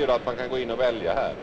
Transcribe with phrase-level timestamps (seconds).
[0.00, 1.34] betyder att man kan gå in och välja här.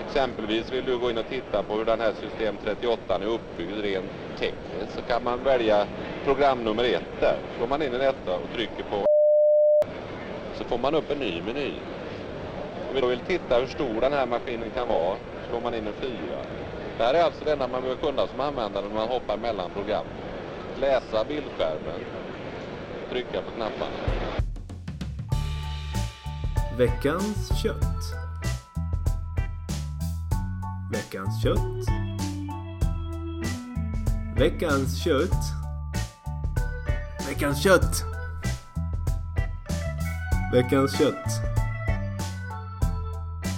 [0.00, 3.80] Exempelvis vill du gå in och titta på hur den här system 38 är uppbyggd
[3.82, 5.86] rent tekniskt så kan man välja
[6.24, 7.36] programnummer 1 där.
[7.54, 9.06] slår går man in i detta och trycker på
[10.58, 11.72] så får man upp en ny meny.
[12.88, 15.74] Om vi då vill titta hur stor den här maskinen kan vara så slår man
[15.74, 16.10] in en 4.
[16.98, 19.70] Det här är alltså det enda man behöver kunna som användare när man hoppar mellan
[19.70, 20.06] program.
[20.80, 22.00] Läsa bildskärmen,
[23.10, 24.23] trycka på knapparna.
[26.78, 28.14] Veckans kött.
[30.92, 31.86] Veckans kött.
[34.38, 35.30] Veckans kött.
[37.28, 38.04] Veckans kött.
[40.52, 41.28] Veckans kött.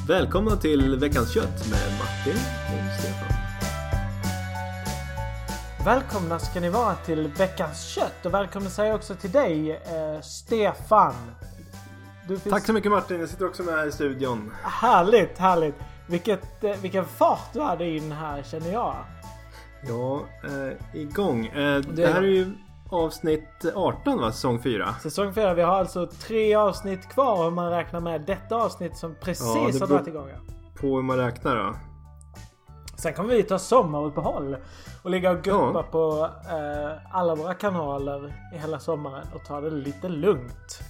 [0.08, 3.36] Välkomna till Veckans kött med Martin och Stefan.
[5.84, 10.20] Välkomna ska ni vara till veckans kött och välkomna säger jag också till dig eh,
[10.20, 11.14] Stefan.
[12.28, 12.44] Finns...
[12.44, 14.52] Tack så mycket Martin, jag sitter också med här i studion.
[14.62, 15.74] Härligt, härligt.
[16.06, 18.94] Vilket, eh, vilken fart du hade in här känner jag.
[19.88, 21.46] Ja, eh, igång.
[21.46, 22.50] Eh, det här är ju
[22.90, 24.32] avsnitt 18 va?
[24.32, 24.94] Säsong 4.
[25.02, 25.54] Säsong 4.
[25.54, 29.80] Vi har alltså tre avsnitt kvar om man räknar med detta avsnitt som precis Ja,
[29.80, 30.28] har dragit igång.
[30.80, 31.74] På hur man räknar då.
[32.98, 34.56] Sen kommer vi ta sommaruppehåll
[35.02, 35.82] och ligga och guppa Ja.
[35.82, 40.80] på eh, alla våra kanaler i hela sommaren och ta det lite lugnt.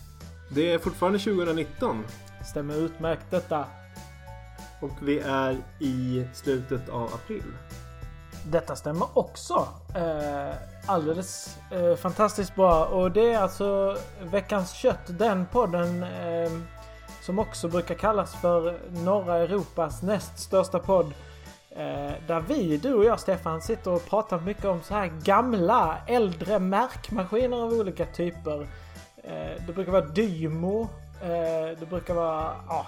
[0.48, 2.04] Det är fortfarande 2019
[2.44, 3.64] Stämmer utmärkt detta.
[4.80, 7.42] och vi är i slutet av april.
[8.44, 9.68] Detta stämmer också.
[9.94, 10.54] Eh,
[10.86, 12.84] alldeles eh, fantastiskt bra.
[12.84, 16.50] Och det är alltså Veckans Kött, den podden eh,
[17.22, 21.12] som också brukar kallas för norra Europas näst största podd.
[21.70, 25.98] Eh, där vi, du och jag Stefan, sitter och pratar mycket om så här gamla,
[26.06, 28.66] äldre märkmaskiner av olika typer.
[29.26, 30.88] Eh, det brukar vara Dymo.
[31.22, 32.86] Eh, det brukar vara ja,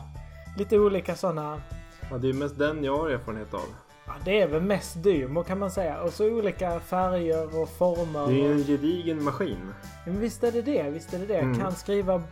[0.58, 1.62] lite olika sådana
[2.10, 3.66] Ja, det är mest den jag har erfarenhet av.
[4.06, 6.00] Ja, det är väl mest Dymo kan man säga.
[6.00, 8.26] Och så olika färger och former.
[8.26, 9.74] Det är en gedigen maskin.
[10.06, 10.90] Men visst är det det.
[10.90, 11.38] Visst är det det.
[11.38, 11.58] Mm.
[11.58, 12.22] Kan skriva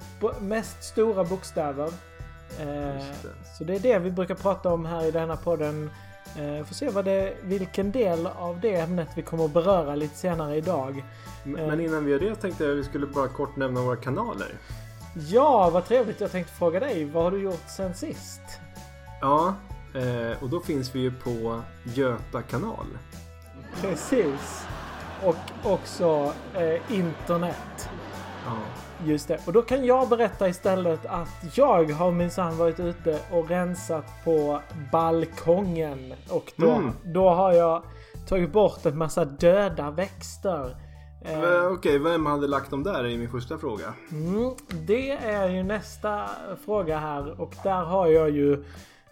[0.40, 1.86] mest stora bokstäver.
[2.60, 3.56] Eh, det.
[3.58, 5.90] så det är det vi brukar prata om här i denna podden.
[6.36, 10.16] Eh, får se vad det, vilken del av det ämnet vi kommer att beröra lite
[10.16, 11.04] senare idag.
[11.44, 11.50] Eh.
[11.50, 14.48] Men innan vi gör det tänkte jag att vi skulle bara kort nämna våra kanaler.
[15.28, 16.20] Ja, vad trevligt.
[16.20, 17.04] Jag tänkte fråga dig.
[17.04, 18.40] Vad har du gjort sen sist?
[19.20, 19.54] Ja,
[19.94, 21.60] eh, och då finns vi ju på
[21.94, 22.86] Göta kanal.
[23.80, 24.66] Precis.
[25.22, 26.32] Och också
[26.88, 27.88] internet.
[28.46, 28.56] Ja.
[29.04, 29.38] Just det.
[29.46, 34.60] Och då kan jag berätta istället att jag har minsann varit ute och rensat på
[34.92, 36.14] balkongen.
[36.30, 36.90] Och då, Mm.
[37.04, 37.82] då har jag
[38.28, 40.76] tagit bort en massa döda växter.
[41.24, 43.94] Eh, Eh, Okej, vem hade lagt dem där är min första fråga.
[44.10, 44.50] Mm,
[44.86, 46.24] det är ju nästa
[46.64, 48.52] fråga här och där har jag ju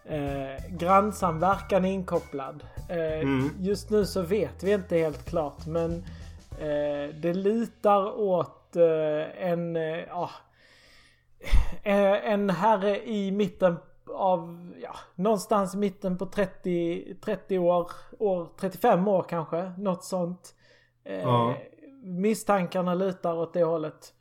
[0.05, 2.65] eh, grannsamverkan inkopplad.
[2.89, 3.50] Eh, Mm.
[3.59, 6.05] Just nu så vet vi inte helt klart men
[6.59, 10.31] eh, det lutar åt eh, en, eh, ja,
[11.83, 13.77] eh, en herre i mitten
[14.15, 20.55] av, ja, någonstans mitten på 30, 30 år, år, 35 år kanske, något sånt.
[21.05, 21.55] Ja.
[22.03, 24.12] Misstankarna lutar åt det hållet.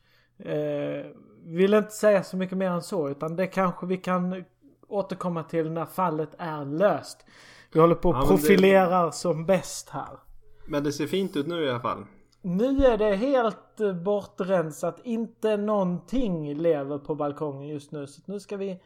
[1.46, 4.44] Vill inte säga så mycket mer än så utan det kanske vi kan
[4.88, 7.25] återkomma till när fallet är löst.
[7.74, 10.18] Vi håller på Ja, att men det- profilerar som bäst här.
[10.66, 12.06] Men det ser fint ut nu i alla fall.
[12.46, 15.00] Nu är det helt bortrensat.
[15.04, 18.08] Inte någonting lever på balkongen just nu.
[18.08, 18.80] Så nu ska vi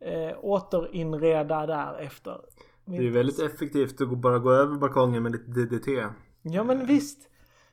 [0.00, 2.40] eh, återinreda där efter.
[2.84, 5.88] Det är ju väldigt effektivt att bara gå över balkongen med lite DDT.
[6.42, 7.28] Ja men visst.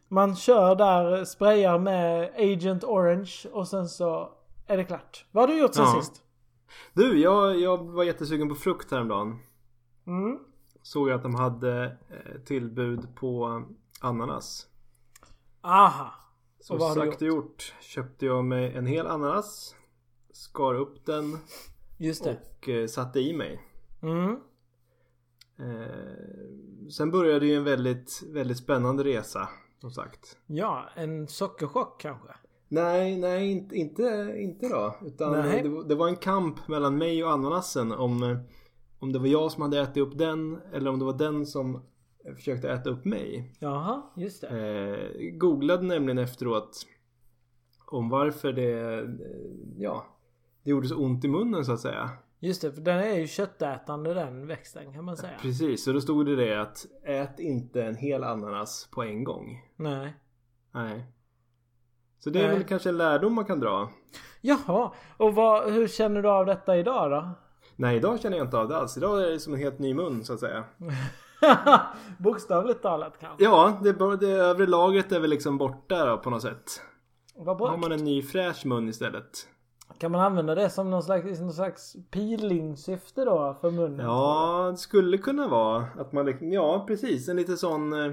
[0.08, 4.30] Man kör där, sprayar med Agent Orange och sen så
[4.68, 5.26] är det klart.
[5.32, 6.02] Vad har du gjort sen Ja.
[6.02, 6.24] sist?
[6.94, 9.40] Du, jag, jag var jättesugen på frukt häromdagen.
[10.08, 10.40] Mm.
[10.82, 13.64] Såg att de hade eh, tillbud på
[14.02, 14.68] ananas.
[15.62, 16.14] Aha.
[16.60, 19.76] Så Och vad har sagt och gjort köpte jag mig en hel ananas.
[20.32, 21.38] Skar upp den
[21.98, 22.38] Just det.
[22.60, 23.62] och eh, satte i mig.
[24.02, 24.38] Mm.
[25.60, 29.50] Eh, sen började ju en väldigt, väldigt spännande resa.
[29.82, 30.38] Som sagt.
[30.48, 32.28] Ja, en sockerchock kanske.
[32.68, 34.96] Nej, nej inte, inte, inte då.
[35.06, 35.64] Utan Nej.
[35.64, 38.38] det, var- det var en kamp mellan mig och ananasen om, eh,
[39.00, 41.82] om det var jag som hade ätit upp den eller om det var den som
[42.36, 43.52] försökte äta upp mig.
[43.60, 44.48] Jaha, just det.
[44.48, 46.86] Eh, googlade nämligen efteråt
[47.86, 49.04] om varför det,
[49.78, 50.06] ja,
[50.64, 52.10] det gjorde så ont i munnen så att säga.
[52.40, 55.34] Just det, för den är ju köttätande den växten kan man säga.
[55.42, 59.62] Precis, så då stod det det att ät inte en hel ananas på en gång.
[59.76, 60.14] Nej.
[60.72, 61.06] Nej.
[62.20, 62.58] Så det är Nej.
[62.58, 63.90] väl kanske en lärdom man kan dra.
[64.42, 67.30] Jaha, och vad, hur känner du av detta idag då?
[67.76, 68.98] Nej, idag känner jag inte av det alls.
[68.98, 70.64] Idag är det som en helt ny mun så att säga.
[72.18, 73.44] Bokstavligt talat kanske.
[73.44, 76.82] Ja, det, det övre lagret är väl liksom borta då, på något sätt.
[77.36, 79.48] Vad Då har man en ny fräsch mun istället.
[79.98, 84.06] Kan man använda det som någon slags, någon slags peelingsyfte då för munnen?
[84.06, 88.12] Ja, det skulle kunna vara att man liksom, ja precis, en lite sån eh,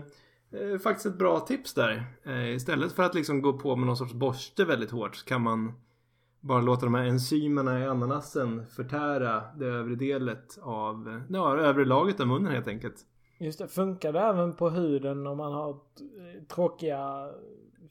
[0.52, 2.04] eh, faktiskt ett bra tips där.
[2.25, 5.42] Eh, istället för att liksom gå på med någon sorts borste väldigt hårt så kan
[5.42, 5.72] man
[6.40, 12.20] bara låta de här enzymerna i ananasen förtära det övre delet av, ja, övre lagret
[12.20, 12.96] av munnen helt enkelt.
[13.38, 13.69] Just det.
[13.69, 17.29] Funkar det även på huden om man har eh, tråkiga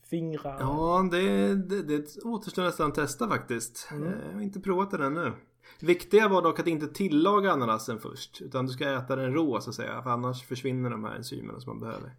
[0.10, 0.58] fingrar?
[0.60, 3.90] Ja, det, det, det återstår nästan att testa faktiskt.
[3.92, 4.04] Mm.
[4.08, 5.32] Eh, Jag har inte provat den ännu.
[5.82, 8.42] Viktiga var dock att inte tillaga ananasen först.
[8.42, 10.02] Utan du ska äta den rå så att säga.
[10.02, 12.12] För annars försvinner de här enzymerna som man behöver.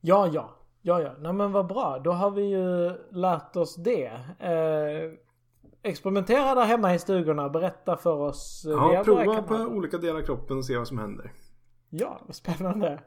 [0.00, 0.50] Ja, ja.
[0.82, 1.14] Ja, ja.
[1.18, 1.98] Nej men vad bra.
[2.04, 4.06] Då har vi ju lärt oss det.
[4.38, 5.12] Eh,
[5.82, 7.48] experimentera där hemma i stugorna.
[7.48, 8.64] Berätta för oss.
[8.68, 11.32] eh, Ja, prova på olika delar av kroppen och se vad som händer.
[11.94, 13.00] Ja, vad spännande.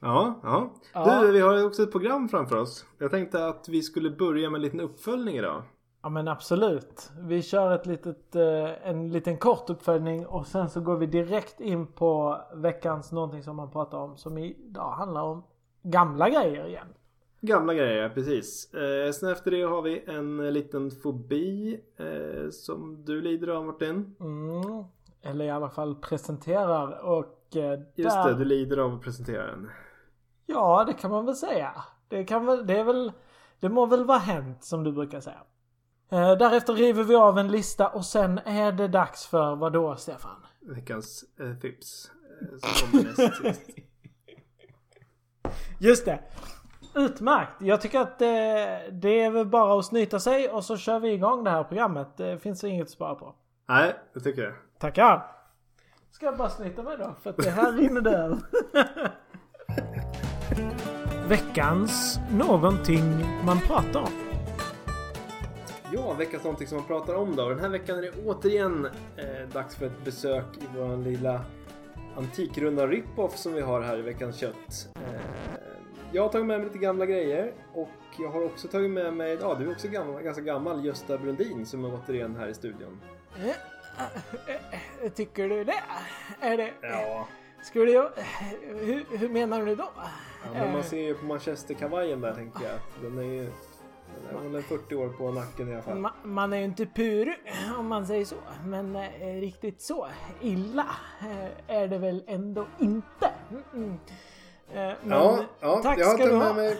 [0.00, 0.74] Ja, ja.
[0.94, 1.20] Ja.
[1.22, 2.86] Du, vi har också ett program framför oss.
[2.98, 5.62] Jag tänkte att vi skulle börja med en liten uppföljning idag.
[6.02, 7.10] Ja men absolut.
[7.20, 11.60] Vi kör ett litet, eh, en liten kort uppföljning och sen så går vi direkt
[11.60, 15.44] in på veckans någonting som man pratar om som idag handlar om
[15.82, 16.88] gamla grejer igen.
[17.40, 18.74] Gamla grejer, precis.
[18.74, 24.16] Eh, sen efter det har vi en liten fobi eh, som du lider av Martin.
[24.20, 24.84] Mm.
[25.22, 28.28] Eller i alla fall presenterar och Just där...
[28.28, 29.70] det, du lider av att presentera den.
[30.46, 31.84] Ja, det kan man väl säga.
[32.08, 33.12] Det kan väl, det är väl,
[33.60, 35.42] det må väl vara hänt som du brukar säga.
[36.10, 39.96] Eh, därefter river vi av en lista och sen är det dags för vad då
[39.96, 40.46] Stefan?
[40.60, 42.10] Veckans eh, tips.
[42.40, 43.78] Eh, som kommer näst sist.
[45.80, 46.20] Just det.
[46.94, 47.52] Utmärkt.
[47.60, 48.28] Jag tycker att eh,
[48.92, 52.16] det är väl bara att snyta sig och så kör vi igång det här programmet.
[52.16, 53.34] Det finns inget att spara på.
[53.68, 54.54] Nej, det tycker jag.
[54.78, 55.37] Tackar!
[56.10, 57.14] Ska jag bara snyta mig då?
[57.22, 58.38] För att det här rinner det över.
[61.28, 63.02] Veckans någonting
[63.44, 64.12] man pratar om.
[65.92, 67.48] Ja, veckans någonting som man pratar om då.
[67.48, 71.40] Den här veckan är det återigen eh, dags för ett besök i vår lilla
[72.16, 74.88] antikrunda rip-off som vi har här i veckans kött.
[74.94, 75.20] Eh,
[76.12, 77.88] jag har tagit med mig lite gamla grejer och
[78.18, 81.66] jag har också tagit med mig, ja du är också gammal, ganska gammal, Gösta Brundin
[81.66, 83.00] som är återigen här i studion.
[83.36, 83.54] Eh,
[85.14, 85.80] Tycker du det?
[86.40, 86.70] Är det...
[86.82, 87.28] Ja.
[87.62, 88.10] Skulle jag...
[88.62, 89.88] Hur, hur menar du då?
[90.44, 92.78] ja men man ser ju på manchesterkavajen där tänker jag.
[93.02, 93.50] Den är ju,
[94.30, 95.98] den är väl en 40 år på nacken i alla fall.
[95.98, 97.36] Ma- Man är ju inte pur
[97.78, 98.36] om man säger så.
[98.64, 100.06] Men eh, riktigt så
[100.40, 100.86] illa
[101.20, 103.30] eh, är det väl ändå inte.
[103.74, 103.98] Mm.
[104.74, 106.54] Eh, Ja, ja tack jag ska du med ha.
[106.54, 106.76] mig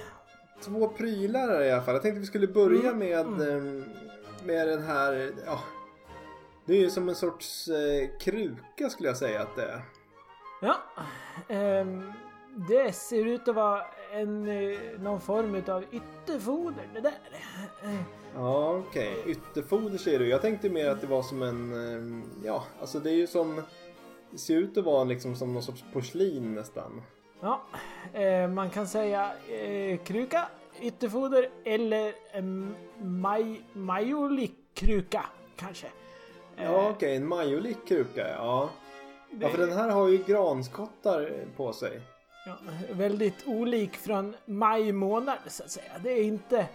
[0.64, 1.94] två prylar i alla fall.
[1.94, 3.26] Jag tänkte vi skulle börja Mm, med,
[4.44, 5.61] med den här, ja.
[6.69, 9.81] Det är ju som en sorts eh, kruka skulle jag säga att det är.
[10.61, 10.76] Ja.
[11.49, 12.12] ehm,
[12.69, 13.82] det ser ut att vara
[14.12, 17.12] en, eh, någon form av ytterfoder det där.
[17.82, 18.00] Eh,
[18.35, 20.29] Ja okej, ytterfoder säger du.
[20.29, 23.62] Jag tänkte mer att det var som en, ehm, ja alltså det är ju som,
[24.31, 27.03] det ser ut att vara liksom som någon sorts porslin nästan.
[27.41, 27.62] Ja,
[28.12, 30.49] eh, man kan säga eh, kruka,
[30.81, 32.43] ytterfoder eller eh,
[33.03, 35.25] maj, majolikkruka
[35.56, 35.87] kanske.
[36.58, 38.70] Eh, Ja okej, en majolik kruka ja.
[39.30, 42.00] det- Ja för den här har ju granskottar på sig.
[42.47, 42.52] Ja,
[42.92, 45.92] väldigt olik från maj månad så att säga.
[46.02, 46.66] Det är inte,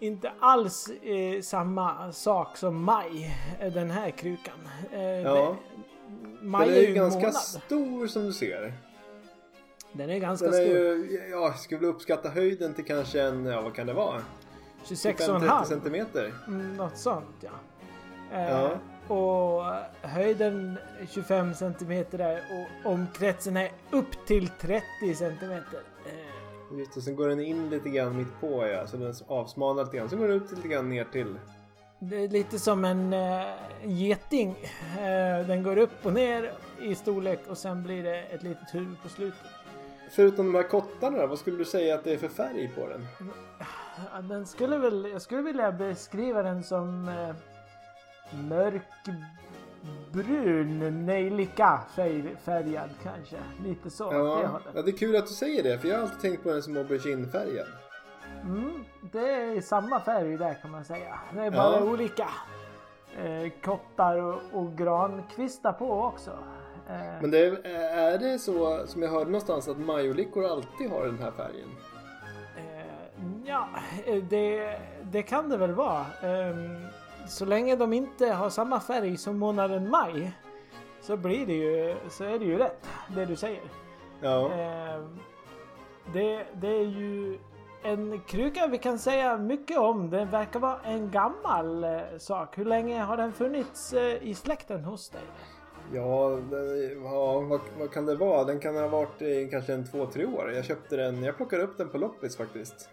[0.00, 4.68] inte alls eh, samma sak som maj, eh, den här krukan.
[4.92, 5.34] Eh, Ja.
[5.34, 5.56] det-
[6.40, 7.34] Maj Den är ju ganska månad.
[7.34, 8.72] stor som du ser.
[9.92, 10.76] Den är ganska Den är stor.
[10.78, 14.22] ju, ja, jag skulle uppskatta höjden till kanske en, ja vad kan det vara?
[14.84, 15.64] 25-30 26,5.
[15.64, 16.32] centimeter.
[16.46, 17.50] Mm, Något sånt ja.
[18.32, 18.70] Eh, Ja.
[19.08, 19.64] Och
[20.02, 20.78] höjden
[21.10, 24.82] 25 centimeter där och omkretsen är upp till 30
[25.14, 25.80] centimeter.
[26.06, 29.84] Eh, Just det, sen går den in lite grann mitt på ja, så den avsmalnar
[29.84, 30.08] lite grann.
[30.08, 31.38] Sen går den ut lite grann ner till.
[31.98, 33.42] Det är lite som en uh,
[33.84, 34.50] geting.
[34.98, 39.02] Eh, den går upp och ner i storlek och sen blir det ett litet huvud
[39.02, 39.40] på slutet.
[40.10, 43.06] Förutom de här kottarna vad skulle du säga att det är för färg på den?
[44.28, 47.34] Den skulle väl, jag skulle vilja beskriva den som uh,
[50.12, 53.36] mörkbrun, nejlika färg, färgad kanske.
[53.64, 54.06] Lite så.
[54.06, 56.20] åt det Ja, ja, det är kul att du säger det för jag har alltid
[56.20, 57.66] tänkt på den som auberginefärgad.
[58.42, 61.18] Mm, det är samma färg där kan man säga.
[61.34, 61.82] Det är bara Ja.
[61.84, 62.28] olika
[63.18, 66.30] eh, kottar och, och grankvistar på också.
[66.88, 67.66] Eh, Men det är,
[68.14, 71.68] är det så som jag hörde någonstans att majolickor alltid har den här färgen?
[72.56, 72.86] eh,
[73.44, 73.68] ja,
[74.06, 76.06] eh, det, det kan det väl vara.
[76.22, 76.86] Ehm,
[77.28, 80.32] så länge de inte har samma färg som månaden maj
[81.00, 83.62] så blir det ju, så är det ju rätt det du säger.
[84.20, 84.52] Ja.
[84.52, 85.04] Eh,
[86.12, 87.38] det, det är ju
[87.82, 90.10] en kruka vi kan säga mycket om.
[90.10, 92.58] Det verkar vara en gammal eh, sak.
[92.58, 95.22] Hur länge har den funnits eh, i släkten hos dig?
[95.92, 98.44] Ja, det, ja vad, vad kan det vara?
[98.44, 100.52] Den kan ha varit i kanske en två, tre år.
[100.52, 102.90] Jag köpte den, jag plockade upp den på loppis faktiskt.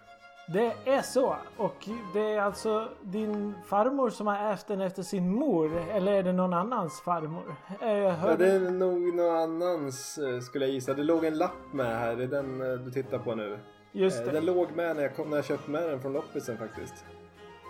[0.48, 1.36] Det är så.
[1.58, 5.78] Och det är alltså din farmor som har ärvt den efter sin mor.
[5.92, 7.56] Eller är det någon annans farmor?
[7.82, 10.94] Eh, Ja, det är nog någon annans eh, skulle jag gissa.
[10.94, 13.60] Det låg en lapp med här, det är den eh, du tittar på nu.
[13.92, 14.32] Just det.
[14.32, 17.06] Den låg med när jag, kom, när jag köpte med den från loppisen faktiskt.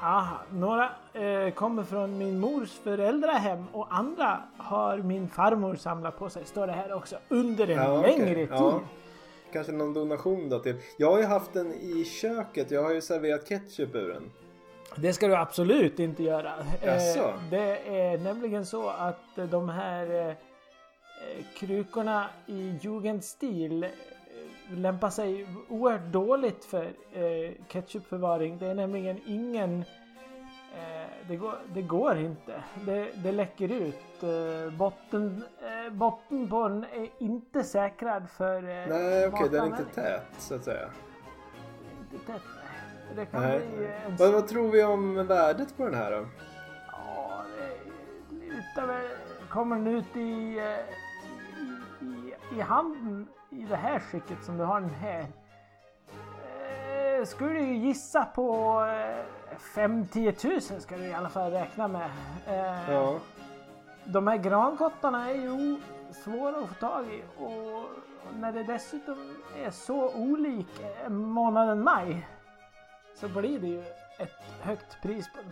[0.01, 6.29] Aha, några eh, kommer från min mors föräldrahem och andra har min farmor samlat på
[6.29, 8.47] sig, står det här också, under en Ja, längre tid.
[8.51, 8.79] Ja.
[9.53, 10.75] Kanske någon donation då till.
[10.97, 12.71] Jag har ju haft den i köket.
[12.71, 14.31] Jag har ju serverat ketchup ur den.
[14.95, 16.53] Det ska du absolut inte göra.
[16.81, 17.19] Jaså?
[17.19, 20.35] Eh, det är nämligen så att eh, de här eh,
[21.57, 23.85] krukorna i jugendstil
[24.69, 26.93] lämpar sig oerhört dåligt för
[27.67, 28.57] ketchupförvaring.
[28.57, 29.85] Det är nämligen ingen
[31.27, 32.63] det, går, det går inte.
[32.85, 34.23] Det, det läcker ut.
[34.23, 39.65] Eh, botten, eh, botten på den är inte säkrad för eh, Nej, okej, den är
[39.65, 40.89] inte tät så att säga.
[42.11, 43.15] Inte tätt, nej.
[43.15, 43.59] Det kan Nej.
[43.75, 46.25] bli en Vad, vad tror vi om värdet på den här då?
[46.91, 47.43] Ja,
[48.29, 49.07] det lutar väl...
[49.49, 50.65] Kommer den ut i, eh,
[51.63, 55.25] i, i, i handen i det här skicket som du har den här.
[57.19, 59.25] Eh, skulle du gissa på eh,
[59.59, 62.09] 5-10 tusen ska du i alla fall räkna med.
[62.47, 63.19] Eh, Ja.
[64.05, 65.75] De här grankottarna är ju
[66.23, 67.83] svåra att få tag i och
[68.39, 70.67] när det dessutom är så olik
[71.07, 72.27] månaden maj
[73.15, 73.79] så blir det ju
[74.19, 75.51] ett högt pris på den.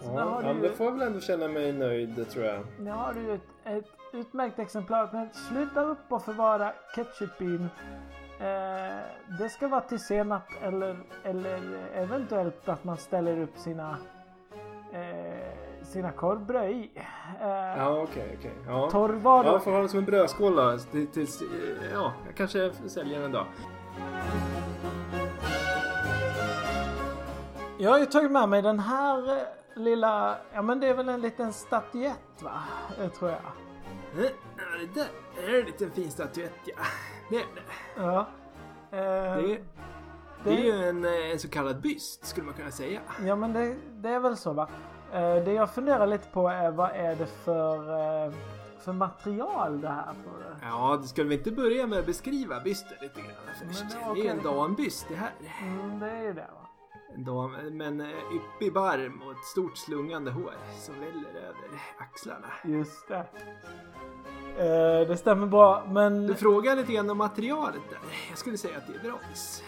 [0.00, 2.64] Så Ja, ja, du får väl ändå känna mig nöjd tror jag.
[2.78, 5.08] nu har du ett, ett utmärkt exemplar.
[5.12, 7.68] Men sluta upp och förvara ketchupin.
[8.40, 8.98] Eh,
[9.38, 11.60] det ska vara till senap eller, eller
[11.94, 13.96] eventuellt att man ställer upp sina
[14.92, 16.90] eh, sina korvbröd i.
[17.40, 18.52] Eh, Ja, okej, okej.
[18.66, 18.90] Ja.
[18.90, 19.46] Torrvaror.
[19.52, 20.78] Ja, får ha den som en brödskål då.
[20.78, 21.42] Till- Tills,
[21.92, 23.46] ja, jag kanske säljer den en dag.
[27.78, 29.42] Jag har ju tagit med mig den här
[29.74, 32.62] lilla, ja men det är väl en liten statyett va?
[33.18, 33.40] Tror jag.
[34.16, 35.08] Det där
[35.48, 36.74] är en liten fin statyett ja.
[37.30, 37.62] Det är det.
[38.02, 38.26] Ja.
[38.90, 39.58] Eh, Det
[40.44, 43.00] det är ju en, eh, en så kallad byst skulle man kunna säga.
[43.26, 44.68] Ja men det, det är väl så va?
[45.12, 47.76] Eh, det jag funderar lite på är vad är det för,
[48.26, 48.32] eh,
[48.80, 50.56] för material det här på det?
[50.66, 53.80] Ja, du skulle vi inte börja med att beskriva bysten lite grann först?
[53.80, 54.26] Men det- Det är okej.
[54.28, 55.30] en dambyst det här.
[55.62, 56.63] Mm, det är ju det va?
[57.16, 62.52] Dam med en eh, yppig barm och ett stort slungande hår som väller över axlarna.
[62.64, 63.26] Just det.
[64.58, 66.26] Eh, det stämmer bra men...
[66.26, 67.98] Du frågar lite grann om materialet där.
[68.28, 69.62] Jag skulle säga att det är brons.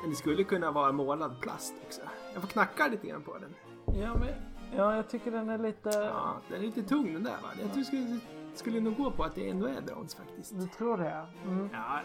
[0.00, 2.00] Men det skulle kunna vara målad plast också.
[2.32, 3.54] Jag får knacka lite grann på den.
[4.00, 4.28] Ja, men
[4.76, 5.88] ja, jag tycker den är lite...
[5.88, 7.48] Ja, den är lite tung den där va?
[7.62, 8.18] Jag tror skulle,
[8.54, 10.60] skulle nog gå på att det ändå är brons faktiskt.
[10.60, 11.26] Du tror det?
[11.44, 11.68] Mm.
[11.72, 12.00] Ja,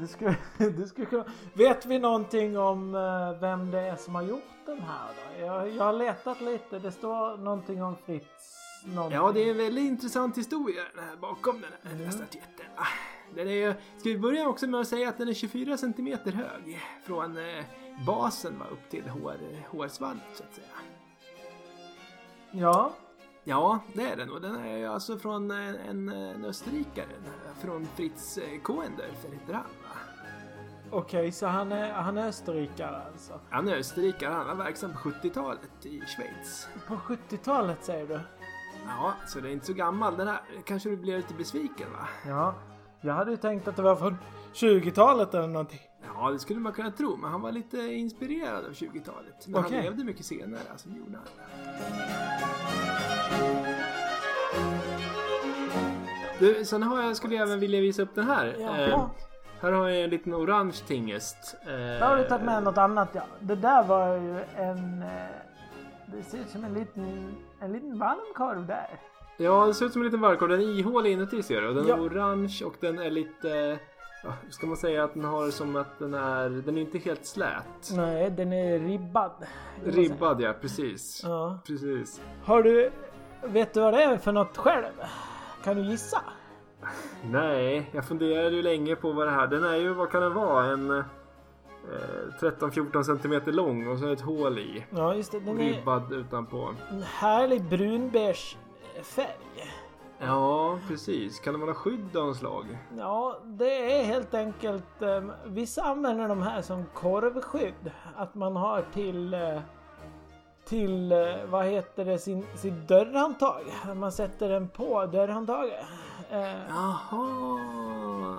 [0.00, 1.24] Du skulle, du skulle kunna...
[1.54, 5.46] Vet vi någonting om eh, vem det är som har gjort den här då?
[5.46, 6.78] Jag, jag har letat lite.
[6.78, 8.56] Det står någonting om Fritz.
[8.84, 9.16] Någonting.
[9.18, 10.82] ja, det är en väldigt intressant historia
[11.20, 12.12] bakom den här Mm.
[12.12, 12.66] statyetten.
[12.76, 12.86] Ah,
[13.34, 16.80] Den är, ska vi börja också med att säga att den är 24 centimeter hög.
[17.04, 17.64] Från eh,
[18.06, 19.36] basen va, upp till hår,
[19.70, 20.66] hårsvallet så att säga.
[22.50, 22.92] Ja.
[23.44, 27.06] Ja, det är den och den är alltså från en, en, en österrikare.
[27.60, 29.64] Från Fritz eh, Koendorfer heter han
[30.90, 33.40] Okej, så han är, han är österrikare alltså.
[33.50, 36.68] Han är österrikare, han var verksam på 70-talet i Schweiz.
[36.88, 38.20] På 70-talet säger du?
[38.86, 40.40] Ja, så det är inte så gammal den här.
[40.64, 42.08] Kanske du blir lite besviken va?
[42.26, 42.54] Ja.
[43.00, 44.16] Jag hade ju tänkt att det var från
[44.54, 45.80] 20-talet eller någonting.
[46.14, 49.46] Ja, det skulle man kunna tro, men han var lite inspirerad av 20-talet.
[49.46, 49.76] Men Okej.
[49.76, 51.26] han levde mycket senare, alltså gjorde han.
[56.38, 58.56] Du, sen har jag, skulle jag även vilja visa upp den här.
[58.58, 58.88] Jaha.
[58.88, 59.08] Eh,
[59.60, 61.56] här har jag en liten orange tingest.
[61.62, 63.22] Eh, Där har du tagit med något annat ja.
[63.40, 65.02] Det där var ju en...
[65.02, 65.08] eh,
[66.06, 68.88] Det ser ut som en liten, en liten varmkorv där.
[69.36, 70.50] Ja, det ser ut som en liten varmkorv.
[70.50, 71.74] Den är ihålig inuti ser du.
[71.74, 71.94] Den Ja.
[71.96, 73.78] är orange och den är lite...
[74.24, 76.48] Ja, ska man säga att den har som att den är...
[76.48, 77.90] Den är inte helt slät.
[77.96, 79.32] Nej, den är ribbad.
[79.84, 81.20] Ribbad ja, precis.
[81.24, 81.58] Ja.
[81.66, 82.20] Precis.
[82.44, 82.90] Har du...
[83.42, 84.92] Vet du vad det är för något själv?
[85.64, 86.20] Kan du gissa?
[87.24, 89.46] Nej, jag funderade ju länge på vad det här...
[89.46, 90.64] Den är ju, vad kan den vara?
[90.64, 90.90] En...
[90.90, 91.04] Eh,
[92.40, 94.84] 13-14 centimeter lång och så är det ett hål i.
[94.90, 95.40] Ja, just det.
[95.40, 96.68] Den är Ribbad utanpå.
[96.90, 98.56] en härlig brunbeige
[99.02, 99.72] färg.
[100.18, 101.40] Ja, precis.
[101.40, 102.78] Kan det vara skydd av något slag?
[102.98, 105.02] Ja, det är helt enkelt...
[105.02, 107.90] Eh, vissa använder de här som korvskydd.
[108.16, 109.34] Att man har till...
[109.34, 109.60] Eh,
[110.64, 111.18] till, eh,
[111.50, 113.62] vad heter det, sin, sin dörrhandtag.
[113.96, 115.84] Man sätter den på dörrhandtaget.
[116.30, 118.38] Eh, Jaha,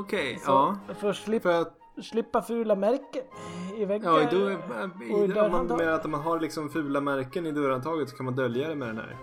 [0.00, 0.38] okej.
[0.44, 0.76] så Ja.
[0.94, 3.22] För att slippa, För att, slippa fula märken
[3.76, 4.14] i väggen.
[4.14, 8.16] ja, då, i om man menar att man har liksom fula märken i dörrhandtaget så
[8.16, 9.16] kan man dölja det med den här.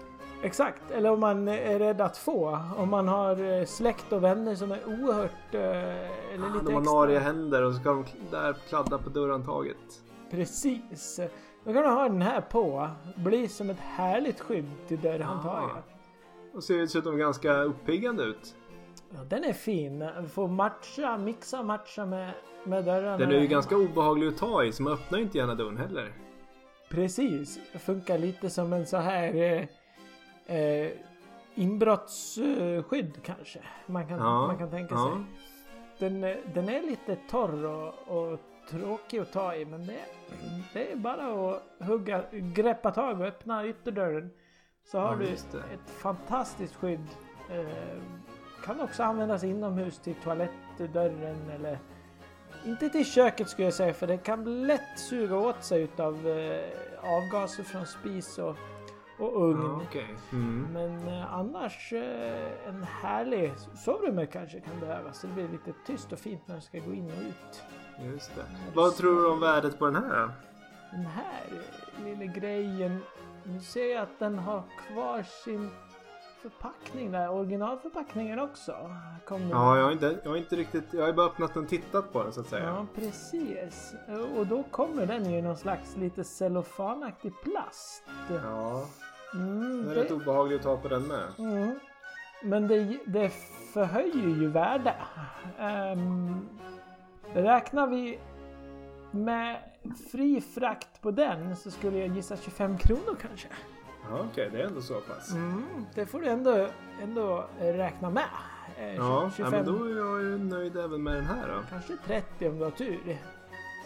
[0.44, 2.60] Exakt, eller om man är rädd att få.
[2.78, 5.54] Om man har eh, släkt och vänner som är oerhört...
[5.54, 9.10] eh, Eller Ah, lite de har nariga händer och så ska de där kladda på
[9.10, 9.78] dörrhandtaget.
[10.32, 11.20] Precis.
[11.64, 12.88] Då kan du ha den här på.
[13.16, 15.84] Bli som ett härligt skydd till dörrhandtaget.
[16.54, 18.56] Och ser dessutom ganska uppiggande ut.
[19.14, 20.10] Ja, den är fin.
[20.30, 23.18] Får matcha, mixa matcha med, med dörrarna.
[23.18, 25.78] Den är ju ganska obehaglig att ta i så man öppnar ju inte gärna dörren
[25.78, 26.14] heller.
[26.90, 27.60] Precis.
[27.80, 30.92] Funkar lite som en så här eh, eh,
[31.56, 33.60] inbrottsskydd kanske.
[33.86, 35.12] Man kan, Ja, man kan tänka ja.
[35.12, 35.26] sig.
[36.00, 36.22] Den,
[36.54, 38.40] den är lite torr och, och
[38.70, 40.00] tråkig att ta i men det,
[40.74, 44.30] det är bara att hugga, greppa tag och öppna ytterdörren.
[44.84, 47.08] Så har du ett fantastiskt skydd.
[47.50, 48.02] Eh,
[48.66, 51.80] kan också användas inomhus till toalettdörren eller
[52.66, 56.62] inte till köket skulle jag säga för det kan lätt suga åt sig utav eh,
[57.02, 58.56] avgaser från spis och,
[59.20, 59.62] och ugn.
[59.64, 60.16] Ja, okej.
[60.32, 60.68] Mm.
[60.74, 65.20] Men eh, annars eh, en härlig sovrum kanske kan behövas.
[65.20, 67.64] Så det blir lite tyst och fint när du ska gå in och ut.
[68.14, 68.44] Just det.
[68.76, 70.30] Vad tror du om värdet på den här?
[70.92, 71.44] Den här
[72.04, 73.00] lilla grejen.
[73.44, 75.70] Nu ser jag att den har kvar sin
[76.42, 77.30] förpackning där.
[77.30, 78.76] Originalförpackningen också.
[79.26, 80.94] Kom Ja, jag har, inte, jag har inte riktigt...
[80.94, 82.66] Jag har bara öppnat den och tittat på den så att säga.
[82.66, 83.94] Ja, precis.
[84.38, 88.04] Och då kommer den ju i någon slags lite cellofanaktig plast.
[88.44, 88.86] Ja,
[89.34, 91.24] Mm, den är det- rätt obehaglig att ta på den med.
[91.40, 91.80] Mm.
[92.44, 93.30] Men det, det
[93.74, 94.96] förhöjer ju värde.
[95.60, 96.50] Um,
[97.34, 98.20] räknar vi
[99.12, 99.58] med
[100.12, 103.48] fri frakt på den så skulle jag gissa 25 kronor kanske.
[104.10, 104.50] Ja, okej.
[104.52, 105.32] det är ändå så pass.
[105.32, 106.68] Mm, det får du ändå,
[107.02, 108.24] ändå räkna med.
[108.78, 111.64] Eh, Ja, 25, ja, men då är jag ju nöjd även med den här då.
[111.70, 113.18] Kanske 30 om du har tur.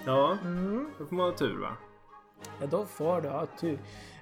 [0.05, 0.89] Ja, Mm.
[0.97, 1.69] då får man ha tur va?
[2.61, 3.79] Ja, då får du ha tur.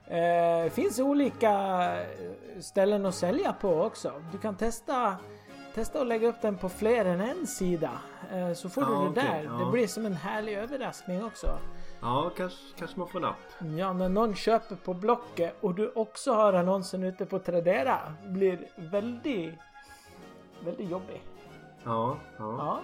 [0.08, 1.52] Eh, finns olika
[2.62, 4.12] ställen att sälja på också.
[4.32, 5.16] Du kan testa,
[5.74, 7.92] testa att lägga upp den på fler än en sida.
[8.32, 9.44] Eh, så får Ja, du det okej, där.
[9.44, 9.66] ja.
[9.66, 11.58] Det blir som en härlig överraskning också.
[12.02, 13.36] Ja, kanske, kanske man får napp.
[13.78, 18.68] Ja, när någon köper på Blocket och du också har annonsen ute på Tradera blir
[18.76, 19.54] väldigt,
[20.66, 21.24] väldigt jobbig.
[21.84, 22.56] Ja, ja.
[22.58, 22.80] Ja,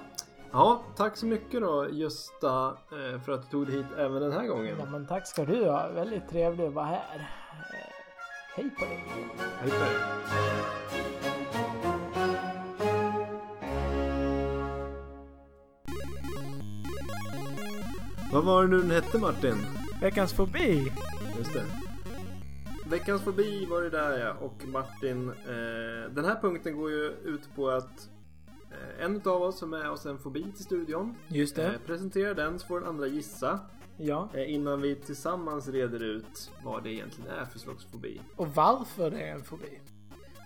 [0.51, 4.31] Ja, tack så mycket då Gösta eh, för att du tog dig hit även den
[4.31, 4.75] här gången.
[4.79, 5.87] ja men tack ska du ha.
[5.87, 7.29] Väldigt trevligt att vara här.
[7.73, 7.93] Eh,
[8.55, 9.03] hej på dig.
[9.61, 9.95] Hej på dig.
[18.31, 19.55] Vad var det nu den hette Martin?
[20.01, 20.91] Veckans fobi.
[21.37, 21.65] Just det.
[22.89, 24.33] Veckans fobi var det där ja.
[24.33, 28.09] Och Martin, eh, den här punkten går ju ut på att
[28.71, 32.59] eh, en av oss som är oss en fobi till studion Just eh, presenterar den
[32.59, 33.59] så får den andra gissa
[33.97, 34.29] Ja.
[34.33, 38.21] eh, innan vi tillsammans reder ut vad det egentligen är för slags fobi.
[38.35, 39.79] Och varför det är en fobi.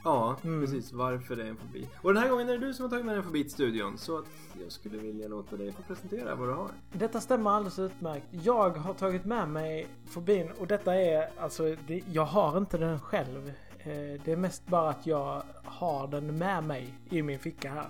[0.03, 0.61] Ja, Mm.
[0.61, 0.93] precis.
[0.93, 1.89] Varför det är en fobi.
[2.01, 3.97] Och den här gången är det du som har tagit med en fobi till studion.
[3.97, 4.25] Så att
[4.63, 6.69] jag skulle vilja låta dig få presentera vad du har.
[6.93, 8.25] Detta stämmer alldeles utmärkt.
[8.31, 12.99] Jag har tagit med mig fobin och detta är alltså, det, jag har inte den
[12.99, 13.47] själv.
[13.79, 17.85] Eh, det är mest bara att jag har den med mig i min ficka här.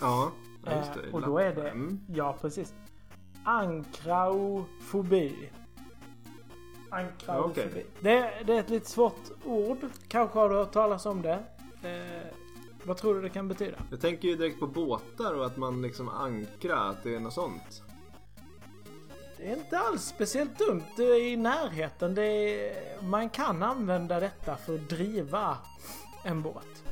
[0.00, 0.30] Ja,
[0.64, 1.10] ja, just Eh, det.
[1.12, 2.00] och då är det, Mm.
[2.08, 2.74] ja precis.
[3.44, 5.50] Ankraofobi.
[6.90, 7.50] Ankraofobi.
[7.70, 7.86] Okej.
[8.00, 9.78] Det, det är ett lite svårt ord.
[10.08, 11.42] Kanske har du hört talas om det.
[11.82, 12.26] Eh,
[12.84, 13.76] vad tror du det kan betyda?
[13.90, 17.32] Jag tänker ju direkt på båtar och att man liksom ankrar, att det är något
[17.34, 17.82] sånt.
[19.36, 20.82] Det är inte alls speciellt dumt.
[20.96, 22.14] Det är i närheten.
[22.14, 25.58] Det är, man kan använda detta för att driva
[26.24, 26.82] en båt.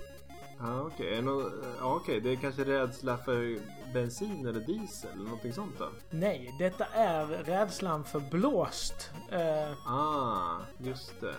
[0.59, 1.22] Ja, okej.
[1.22, 2.20] Nå- Ja, okej.
[2.20, 3.59] Det är kanske rädsla för
[3.94, 5.88] bensin eller diesel eller någonting sånt då?
[6.11, 9.11] Nej, detta är rädslan för blåst.
[9.31, 11.35] Eh, Ah, just det.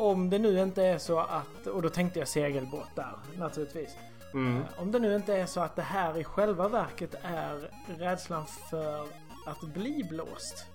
[0.00, 3.96] Om det nu inte är så att, och då tänkte jag segelbåt där naturligtvis.
[4.34, 4.56] Mm.
[4.56, 8.46] Eh, Om det nu inte är så att det här i själva verket är rädslan
[8.70, 9.06] för
[9.46, 10.66] att bli blåst.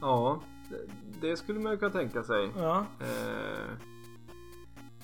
[0.00, 0.40] Ja,
[1.20, 2.50] det- skulle man ju kunna tänka sig.
[2.56, 2.84] Ja.
[3.00, 3.76] Eh,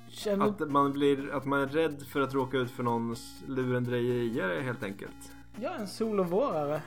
[0.09, 4.61] Känner, att, man blir, att man är rädd för att råka ut för någons lurendrejerier
[4.61, 5.33] helt enkelt.
[5.63, 6.83] är en sol och vårare.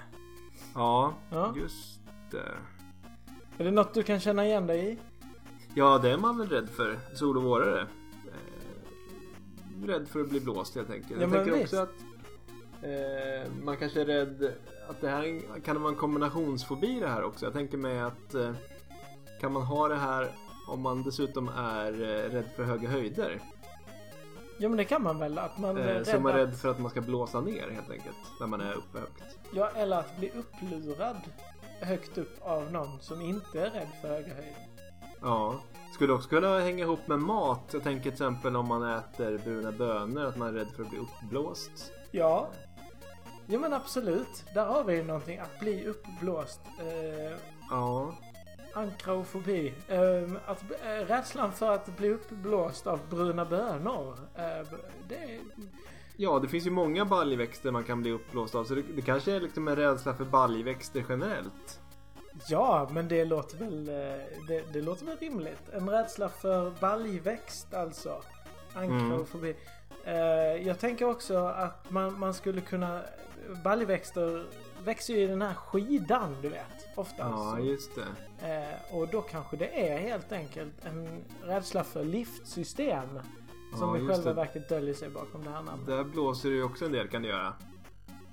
[0.75, 1.53] Ja, Ja.
[1.57, 1.99] just
[2.31, 2.51] det.
[3.57, 4.97] Är det något du kan känna igen dig i?
[5.73, 6.99] Ja, det är man väl rädd för.
[7.13, 7.81] Sol och vårare.
[7.81, 7.87] Eh,
[9.87, 11.21] rädd för att bli blåst helt enkelt.
[11.21, 11.63] Ja, jag tänker visst.
[11.63, 11.95] också att
[12.83, 14.53] eh, man kanske är rädd
[14.89, 17.45] att det här kan vara en kombinationsfobi det här också.
[17.45, 18.51] Jag tänker mig att eh,
[19.41, 20.31] kan man ha det här
[20.67, 23.39] om man dessutom är eh, rädd för höga höjder?
[24.57, 25.37] Ja men det kan man väl?
[25.37, 27.89] Att man Eh, rädd så man är rädd för att man ska blåsa ner helt
[27.89, 29.23] enkelt när man är uppe högt.
[29.53, 31.17] Ja, eller att bli upplurad
[31.81, 34.68] högt upp av någon som inte är rädd för höga höjder.
[35.21, 35.59] Ja.
[35.93, 37.69] Skulle också kunna hänga ihop med mat.
[37.73, 40.89] Jag tänker till exempel om man äter bruna bönor att man är rädd för att
[40.89, 41.91] bli uppblåst.
[42.11, 42.47] Ja.
[43.47, 44.45] Ja men absolut.
[44.53, 45.39] Där har vi ju någonting.
[45.39, 46.61] Att bli uppblåst.
[46.79, 47.37] Eh,
[47.69, 48.15] Ja.
[48.73, 49.73] ankraofobi.
[49.87, 54.17] Eh, att, eh, rädslan för att bli uppblåst av bruna bönor.
[54.35, 54.67] Eh,
[55.09, 55.39] det,
[56.21, 58.63] Ja, det finns ju många baljväxter man kan bli uppblåst av.
[58.63, 61.79] Så det, det kanske är liksom en rädsla för baljväxter generellt.
[62.49, 63.87] Ja, men det låter väl...
[63.89, 63.93] eh,
[64.47, 65.69] Det, det låter väl rimligt.
[65.73, 68.21] En rädsla för baljväxt alltså.
[68.73, 69.55] Ankraofobi.
[70.03, 70.15] Eh,
[70.67, 73.01] jag tänker också att man, man skulle kunna...
[73.63, 74.45] Baljväxter
[74.83, 76.87] växer ju i den här skidan du vet.
[76.95, 77.19] Oftast.
[77.19, 78.47] Ja, just det.
[78.53, 83.19] Eh, och då kanske det är helt enkelt en rädsla för liftsystem.
[83.79, 84.33] Som Ja, i själva det.
[84.33, 85.87] verket döljer sig bakom det här namnet.
[85.87, 87.53] Där blåser det ju också en del kan det göra.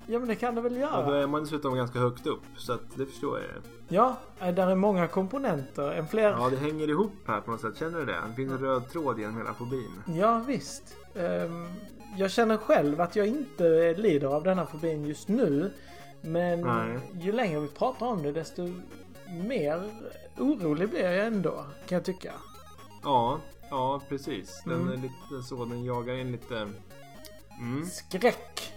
[0.09, 1.05] Ja men det kan det väl Och göra?
[1.05, 2.41] då är man dessutom ganska högt upp.
[2.57, 3.47] Så att det förstår jag.
[3.87, 5.91] Ja, eh, där är många komponenter.
[5.91, 6.29] En fler...
[6.31, 7.77] Ja, det hänger ihop här på något sätt.
[7.77, 8.21] Känner du det?
[8.29, 9.91] Det finns en röd tråd genom hela fobin.
[10.07, 10.83] Ja, visst.
[11.15, 11.67] Ehm,
[12.17, 15.71] jag känner själv att jag inte lider av denna fobin just nu.
[16.21, 16.99] Men Nej.
[17.13, 18.69] ju längre vi pratar om det desto
[19.47, 19.83] mer
[20.37, 21.51] orolig blir jag ändå.
[21.87, 22.31] Kan jag tycka.
[23.03, 23.39] Ja,
[23.69, 24.61] ja precis.
[24.65, 24.93] Den Mm.
[24.93, 25.65] är lite så.
[25.65, 26.67] Den jagar en lite...
[27.59, 28.73] Mm, Skräck!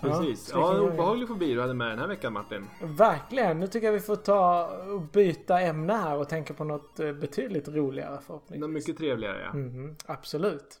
[0.00, 0.50] Precis.
[0.54, 0.92] Ja, jagar.
[0.92, 2.66] obehaglig fobi du hade med den här veckan Martin.
[2.82, 3.60] Verkligen.
[3.60, 7.12] Nu tycker jag vi får ta och byta ämne här och tänka på något eh,
[7.12, 8.64] betydligt roligare förhoppningsvis.
[8.64, 9.52] Är mycket trevligare ja.
[9.58, 10.80] Mhm, absolut.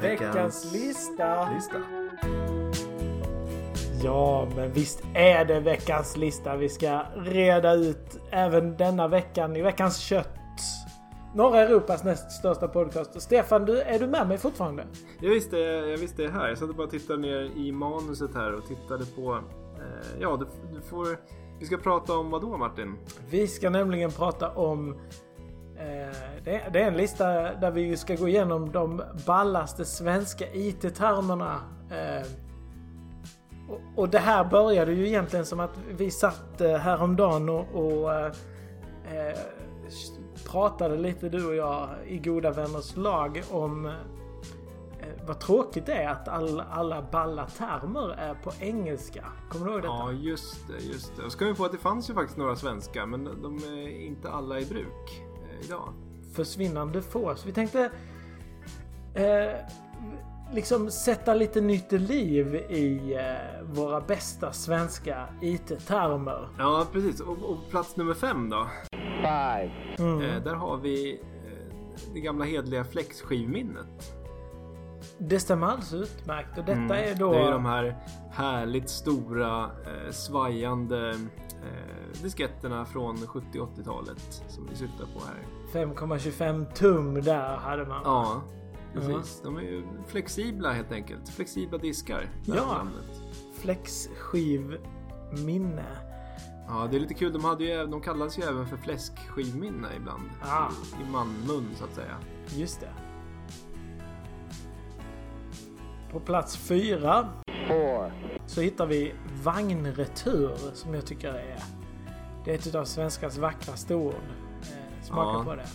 [0.00, 1.50] Veckans lista.
[1.54, 1.76] Lista.
[4.04, 6.56] Ja, men visst är det veckans lista.
[6.56, 10.30] Vi ska reda ut även denna veckan i veckans kött.
[11.36, 13.20] Norra Europas näst största podcast.
[13.22, 14.86] Stefan, du, är du med mig fortfarande?
[15.20, 16.48] Jag visste, jag visste det här.
[16.48, 19.34] Jag satt och bara tittade ner i manuset här och tittade på...
[19.76, 21.18] Eh, ja, du, du får...
[21.58, 22.96] Vi ska prata om vad då Martin?
[23.30, 24.96] Vi ska nämligen prata om...
[25.76, 31.60] Eh, det, det är en lista där vi ska gå igenom de ballaste svenska IT-termerna.
[31.90, 32.26] Eh,
[33.68, 38.14] och, och det här började ju egentligen som att vi satt eh, häromdagen och, och
[38.14, 38.32] eh,
[39.12, 39.38] eh,
[40.56, 43.92] pratade lite du och jag i goda vänners lag om eh,
[45.26, 49.24] vad tråkigt det är att all, alla balla termer är på engelska.
[49.50, 49.94] Kommer du ihåg detta?
[49.94, 51.30] Ja, just det, just det.
[51.30, 54.30] Så kom vi på att det fanns ju faktiskt några svenska, men de är inte
[54.30, 55.92] alla i bruk eh, idag.
[56.34, 57.34] försvinnande få.
[57.36, 57.90] Så vi tänkte
[59.14, 59.56] eh,
[60.52, 66.48] liksom sätta lite nytt liv i eh, våra bästa svenska IT-termer.
[66.58, 67.20] Ja, precis.
[67.20, 68.66] Och, och plats nummer fem då?
[69.98, 70.20] Mm.
[70.20, 71.20] Eh, där har vi eh,
[72.14, 74.12] det gamla hedliga flexskivminnet.
[75.18, 76.90] Det stämmer alldeles utmärkt och detta Mm.
[76.90, 77.32] är då...
[77.32, 77.96] Det är de här
[78.30, 81.16] härligt stora eh, svajande eh,
[82.22, 85.36] disketterna från 70 80-talet som vi syftar på här.
[85.86, 88.00] 5,25 tum där hade man.
[88.04, 88.42] Ja,
[88.94, 89.40] precis.
[89.44, 91.28] De är ju flexibla helt enkelt.
[91.28, 92.28] Flexibla diskar.
[92.44, 92.82] Ja.
[93.54, 95.84] Flexskivminne.
[96.68, 97.32] Ja, det är lite kul.
[97.32, 100.30] De, hade ju, även- de kallades ju även för fläskskivminne ibland.
[100.42, 100.68] Ah.
[101.02, 102.16] I, manmun så att säga.
[102.48, 102.90] Just det.
[106.12, 107.28] På plats fyra
[108.46, 111.58] så hittar vi Vagnretur som jag tycker är...
[112.44, 114.14] Det är ett av svenskans vackraste ord.
[114.62, 115.44] Eh, smaka Ja.
[115.44, 115.66] på det.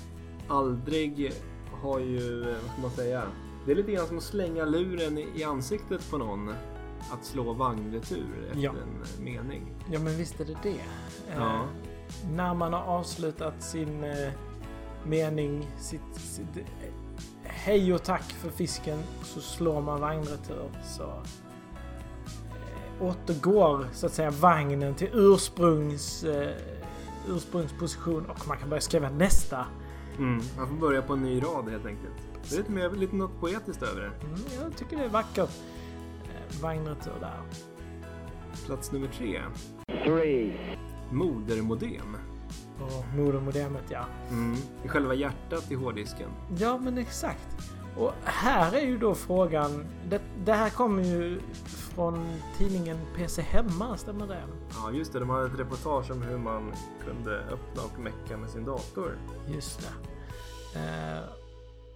[0.48, 1.34] Aldrig
[1.82, 3.24] har ju, eh, vad ska man säga?
[3.66, 6.54] Det är lite grann som att slänga luren i ansiktet på någon.
[7.12, 8.72] Att slå vagnretur efter Ja.
[8.72, 8.78] en
[9.28, 9.74] eh, mening.
[9.92, 10.70] Ja men visst är det det.
[10.70, 11.66] Eh, Ja.
[12.32, 14.30] När man har avslutat sin eh,
[15.06, 16.64] mening, sitt, sitt eh,
[17.44, 20.70] hej och tack för fisken så slår man vagnretur.
[20.84, 21.04] Så
[23.00, 26.56] eh, återgår så att säga vagnen till ursprungs, eh,
[27.30, 29.66] ursprungsposition och man kan börja skriva nästa.
[30.18, 30.42] Mm.
[30.58, 32.14] Man får börja på en ny rad helt enkelt.
[32.50, 34.26] Det är lite, mer, lite något poetiskt över det.
[34.28, 35.50] Mm, jag tycker det är vackert.
[36.62, 37.42] Vagnretur där.
[38.66, 39.42] Plats nummer tre.
[40.06, 40.54] three,
[41.12, 42.18] Modermodem.
[42.80, 44.06] Och modermodemet ja.
[44.30, 44.58] Mm.
[44.84, 46.30] I själva hjärtat i hårddisken.
[46.58, 47.58] Ja men exakt.
[47.98, 49.86] Och här är ju då frågan.
[50.10, 52.26] Det, det här kommer ju från
[52.58, 54.44] tidningen PC Hemma, stämmer det?
[54.74, 56.74] Ja just det, de hade ett reportage om hur man
[57.06, 59.18] kunde öppna och mecka med sin dator.
[59.48, 60.80] Just det.
[60.80, 61.24] Eh,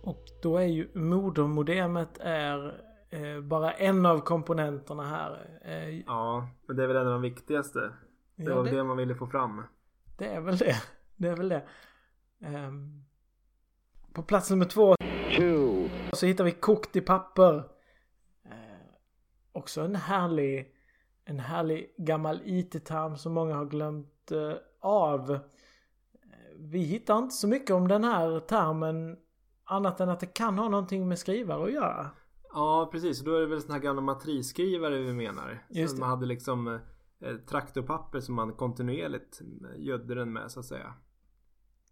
[0.03, 5.59] och då är ju modermodemet är eh, bara en av komponenterna här.
[5.61, 7.79] Eh, Ja, men det är väl en av de viktigaste.
[8.35, 9.63] Det ja, var det, det man ville få fram.
[10.17, 10.75] det är väl det.
[11.17, 11.65] Det är väl det.
[12.41, 13.03] Ehm,
[14.13, 14.95] på plats nummer två
[15.37, 17.55] two, så hittar vi kokt i papper.
[18.45, 18.85] Eh,
[19.51, 20.73] också en härlig,
[21.25, 25.31] en härlig gammal IT-term som många har glömt eh, av.
[25.31, 25.39] Eh,
[26.57, 29.17] Vi hittar inte så mycket om den här termen
[29.63, 32.09] annat än att det kan ha någonting med skrivare att göra.
[32.55, 35.65] Ja precis, då är det väl såna här gamla matrisskrivare vi menar.
[35.69, 36.67] Just man hade liksom
[37.19, 39.41] eh, traktorpapper som man kontinuerligt
[39.77, 40.93] gödde den med så att säga.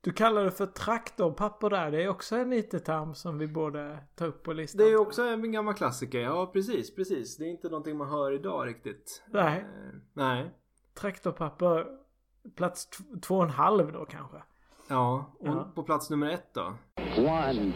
[0.02, 1.91] Du kallar det för traktorpapper där.
[1.91, 4.86] Det är också en IT-term som vi borde ta upp på listan.
[4.86, 6.19] Det är också en gammal klassiker.
[6.19, 7.38] Ja precis, precis.
[7.38, 9.23] Det är inte någonting man hör idag riktigt.
[9.32, 9.60] Nej.
[9.60, 10.52] Eh, nej.
[10.93, 11.88] Traktorpapper
[12.56, 12.89] plats
[13.21, 14.43] två och en halv då kanske.
[14.88, 15.71] Ja, och Ja.
[15.76, 16.73] på plats nummer ett då.
[17.17, 17.73] one,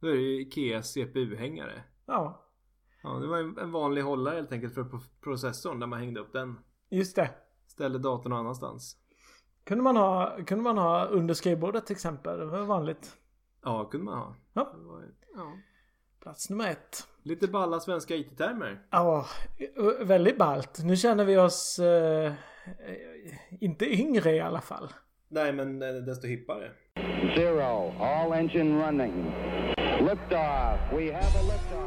[0.00, 1.82] Då är det ju Ikeas CPU-hängare.
[2.10, 2.46] Ja,
[3.02, 6.20] Ja, det var en en vanlig hållare helt enkelt för pro- processorn där man hängde
[6.20, 6.58] upp den.
[6.90, 7.30] just det.
[7.66, 8.96] Ställde datorn någon annanstans.
[9.64, 12.38] Kunde man ha, kunde man ha under skrivbordet till exempel.
[12.38, 13.16] Det var vanligt.
[13.64, 14.34] Ja, kunde man ha.
[14.52, 14.72] Ja.
[14.78, 15.02] Det var,
[15.36, 15.52] ja.
[16.22, 17.06] Plats nummer ett.
[17.22, 18.86] Lite balla svenska IT-termer.
[18.90, 19.26] Ja,
[20.00, 20.78] väldigt ballt.
[20.84, 22.32] Nu känner vi oss eh,
[23.60, 24.92] inte yngre i alla fall.
[25.28, 26.70] Nej, men eh, desto hippare.
[27.36, 29.24] zero, all engine running.
[30.00, 31.79] Liftoff, we have a liftoff.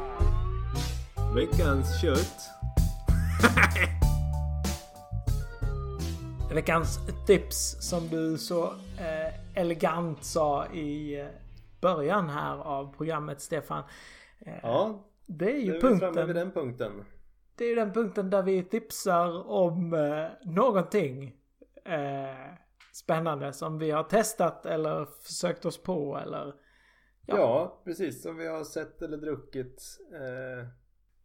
[1.34, 2.50] Veckans kött.
[6.54, 8.64] Veckans tips som du så
[8.98, 11.26] eh, elegant sa i eh,
[11.80, 13.82] början här av programmet Stefan.
[14.46, 16.34] Eh, Ja, det är ju nu är vi framme vid punkten.
[16.36, 17.04] den punkten.
[17.56, 21.34] Det är ju den punkten där vi tipsar om eh, någonting
[21.84, 22.54] eh,
[22.92, 26.54] spännande som vi har testat eller försökt oss på eller
[27.26, 27.80] Ja.
[27.84, 28.22] precis.
[28.22, 29.82] Som vi har sett eller druckit.
[30.12, 30.66] Eh,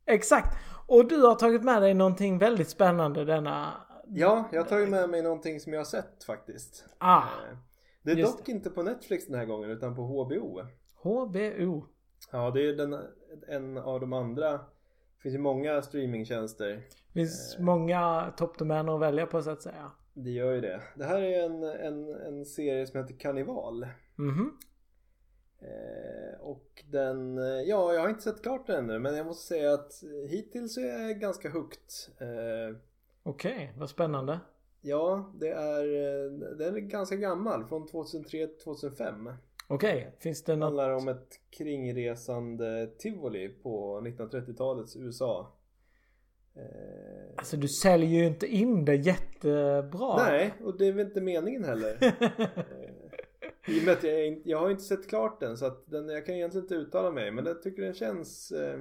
[0.09, 0.57] Exakt!
[0.87, 3.73] Och du har tagit med dig någonting väldigt spännande denna...
[4.07, 6.85] ja, jag har tagit med mig någonting som jag har sett faktiskt.
[6.97, 7.21] Ah!
[7.21, 7.57] Eh,
[8.03, 10.61] det är dock inte på Netflix den här gången utan på HBO.
[11.03, 11.85] HBO.
[12.31, 12.99] Ja, det är den,
[13.47, 14.51] en av de andra.
[14.51, 16.67] Det finns ju många streamingtjänster.
[17.07, 19.91] Det finns många toppdomäner att välja på så att säga.
[20.13, 20.81] Det gör ju det.
[20.95, 23.87] Det här är en, en, en serie som heter Karnival.
[24.15, 24.39] Mhm.
[24.39, 24.68] Eh,
[26.39, 29.73] och den, eh, ja jag har inte sett klart den ännu men jag måste säga
[29.73, 31.79] att eh, hittills så är jag ganska hooked.
[32.19, 32.75] Eh,
[33.23, 34.39] Okej, vad spännande.
[34.81, 39.33] ja, det är, eh, den är ganska gammal, från 2003-2005.
[39.67, 40.63] Okej, finns det något...
[40.65, 45.55] handlar om ett kringresande tivoli på 1930-talets USA.
[46.55, 46.61] Eh,
[47.35, 50.15] Alltså du säljer ju inte in det jättebra.
[50.17, 51.97] Nej, och det är väl inte meningen heller.
[53.69, 56.25] I och med att jag, jag har inte sett klart den så att den, jag
[56.25, 58.79] kan egentligen inte uttala mig men jag tycker den känns eh,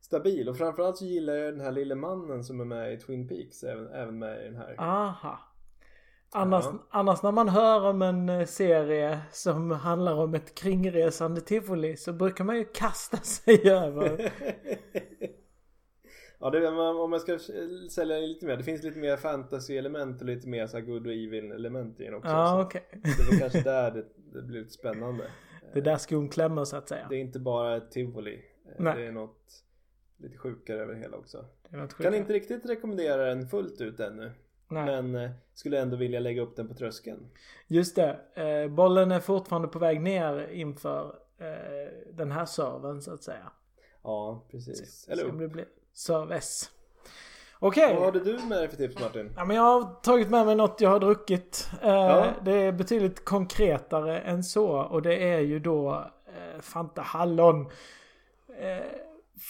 [0.00, 3.28] stabil och framförallt så gillar jag den här lille mannen som är med i Twin
[3.28, 4.74] Peaks även, även med i den här.
[4.78, 5.38] Aha.
[6.34, 6.86] Annars, Ja.
[6.90, 12.12] annars när man hör om en eh, serie som handlar om ett kringresande tivoli så
[12.12, 14.32] brukar man ju kasta sig över.
[16.42, 17.38] ja, det, om man ska
[17.90, 18.56] sälja lite mer.
[18.56, 22.30] Det finns lite mer fantasy-element och lite mer så good och evil-element i den också.
[22.30, 22.88] Ja, så okej.
[22.90, 25.24] Det är väl kanske där det, det blir lite spännande.
[25.72, 27.06] Det är där skon klämmer så att säga.
[27.08, 28.34] Det är inte bara ett tivoli.
[28.34, 28.96] Eh, Nej.
[28.96, 29.64] Det är något
[30.16, 31.44] lite sjukare över det hela också.
[31.70, 34.32] Det Kan inte riktigt rekommendera den fullt ut ännu.
[34.68, 35.02] Nej.
[35.02, 37.30] Men eh, skulle ändå vilja lägga upp den på tröskeln.
[37.66, 38.20] Just det.
[38.34, 41.18] Eh, bollen är fortfarande på väg ner inför
[42.12, 43.52] den här servern så att säga.
[44.02, 45.08] Ja, precis.
[45.08, 45.56] Eller Så om upp.
[45.92, 46.70] Det blir serve S.
[47.58, 47.94] Okej.
[47.94, 49.32] Vad hade du med dig för tips Martin?
[49.36, 51.68] Ja, men jag har tagit med mig något jag har druckit.
[51.82, 52.32] Eh, Ja.
[52.44, 54.68] Det är betydligt konkretare än så.
[54.68, 57.60] Och det är ju då eh, Fanta Hallon.
[58.58, 58.86] Eh,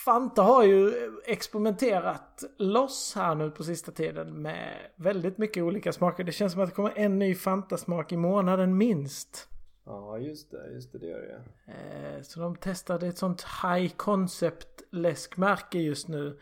[0.04, 0.92] Fanta har ju
[1.26, 6.24] experimenterat loss här nu på sista tiden med väldigt mycket olika smaker.
[6.24, 9.48] Det känns som att det kommer en ny Fanta-smak i månaden minst.
[9.84, 10.70] Ja, just det.
[10.72, 11.20] Just det, det gör
[11.66, 11.72] det.
[11.72, 16.38] Eh, Så de testade ett sånt high concept läskmärke just nu.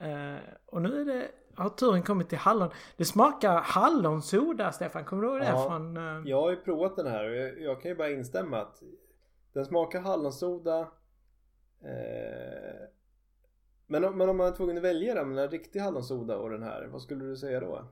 [0.00, 2.70] Eh, Och nu är det, har turen kommit till hallon.
[2.96, 5.68] Det smakar hallonsoda Stefan, kommer du ihåg det Ja.
[5.68, 5.96] från...
[5.96, 8.82] eh, Jag har ju provat den här och jag, jag kan ju bara instämma att
[9.52, 10.80] den smakar hallonsoda.
[11.84, 12.88] Eh,
[13.86, 16.62] men, om- men om man är tvungen att välja den, en riktig hallonsoda och den
[16.62, 17.84] här, vad skulle du säga då?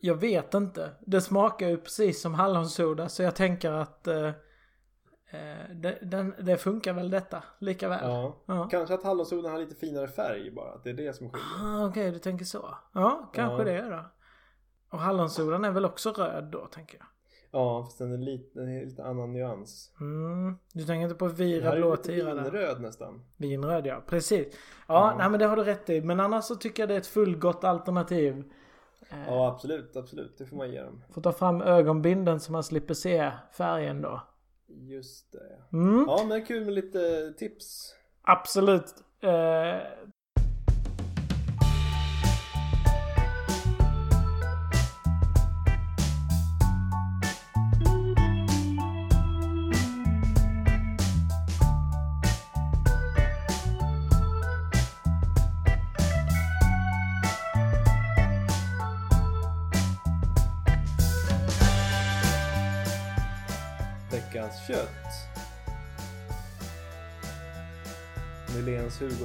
[0.00, 0.90] Jag vet inte.
[1.00, 4.06] Det smakar ju precis som hallonsoda så jag tänker att...
[4.06, 4.30] eh,
[5.30, 7.98] Eh, det, den, det funkar väl detta lika väl?
[8.02, 8.36] Ja.
[8.46, 8.68] Ja.
[8.70, 10.72] Kanske att hallonsolen har lite finare färg bara.
[10.72, 11.82] Att det är det som skiljer.
[11.82, 12.74] Ah, Okej, du tänker så.
[12.94, 13.82] Ja, kanske Ja.
[13.82, 14.04] det då.
[14.90, 17.06] Och hallonsolen är väl också röd då, tänker jag.
[17.50, 19.92] Ja, fast den är lite, den är lite annan nyans.
[20.00, 20.56] Mm.
[20.72, 22.42] Du tänker inte på Vira är blå lite tira där?
[22.42, 23.24] vinröd nästan.
[23.36, 24.46] Vinröd ja, precis.
[24.54, 24.54] Ja,
[24.88, 25.14] Ja.
[25.18, 26.00] Nej, men det har du rätt i.
[26.00, 28.44] Men annars så tycker jag det är ett fullgott alternativ.
[29.10, 30.38] Eh, Ja, absolut, absolut.
[30.38, 31.02] Det får man ge dem.
[31.10, 34.22] Får ta fram ögonbinden så man slipper se färgen då.
[34.68, 35.76] Just det.
[35.76, 36.04] Mm.
[36.08, 37.94] Ja, men kul med lite tips.
[38.22, 38.94] Absolut.
[39.20, 39.76] Eh,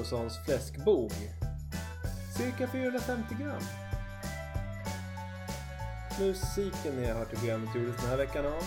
[0.04, 1.12] Hugossons fläskbog.
[2.38, 3.62] Cirka 450 gram.
[6.20, 8.64] Musiken ni har hört i programmet gjordes den här veckan av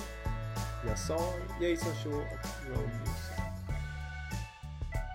[0.88, 3.30] Yazar, Jason Shaw och Road Music.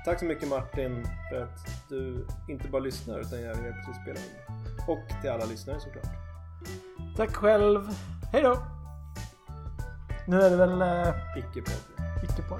[0.05, 4.01] Tack så mycket Martin för att du inte bara lyssnar utan jag hjälper till att
[4.01, 4.57] spela in.
[4.87, 6.13] Och till alla lyssnare såklart.
[7.17, 7.89] tack själv.
[8.31, 8.63] Hej då.
[10.27, 12.23] Nu är det väl eh, Icke-podd.
[12.23, 12.59] icke på.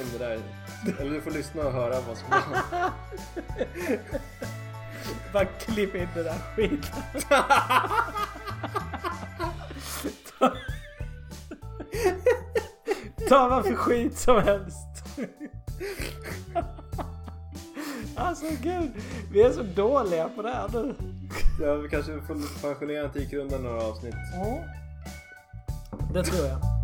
[0.00, 0.40] In det där.
[1.00, 2.28] Eller du får lyssna och höra vad som
[5.32, 7.02] Bara klipp in det där skiten.
[13.28, 14.86] Ta vad för skit som helst.
[18.16, 18.90] Alltså gud,
[19.32, 20.94] vi är så dåliga på det här nu.
[21.60, 24.14] Ja, vi kanske får pensionera Antikrundan några avsnitt.
[26.14, 26.79] Det tror jag.